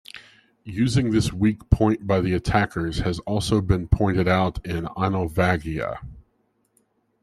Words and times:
Using 0.63 1.11
this 1.11 1.31
weak 1.31 1.69
point 1.69 2.07
by 2.07 2.21
the 2.21 2.33
attackers 2.33 2.97
has 3.01 3.19
also 3.19 3.61
been 3.61 3.87
pointed 3.87 4.27
out 4.27 4.57
in 4.65 4.85
Einolvaghaye. 4.85 5.95